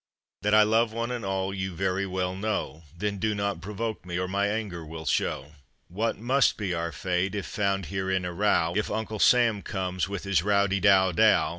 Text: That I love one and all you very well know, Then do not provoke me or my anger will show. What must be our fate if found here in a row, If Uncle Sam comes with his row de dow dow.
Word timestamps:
That 0.41 0.55
I 0.55 0.63
love 0.63 0.91
one 0.93 1.11
and 1.11 1.23
all 1.23 1.53
you 1.53 1.75
very 1.75 2.07
well 2.07 2.33
know, 2.35 2.85
Then 2.97 3.19
do 3.19 3.35
not 3.35 3.61
provoke 3.61 4.03
me 4.03 4.17
or 4.17 4.27
my 4.27 4.47
anger 4.47 4.83
will 4.83 5.05
show. 5.05 5.51
What 5.89 6.17
must 6.17 6.57
be 6.57 6.73
our 6.73 6.91
fate 6.91 7.35
if 7.35 7.45
found 7.45 7.85
here 7.85 8.09
in 8.09 8.25
a 8.25 8.33
row, 8.33 8.73
If 8.75 8.89
Uncle 8.89 9.19
Sam 9.19 9.61
comes 9.61 10.09
with 10.09 10.23
his 10.23 10.41
row 10.41 10.65
de 10.65 10.79
dow 10.79 11.11
dow. 11.11 11.49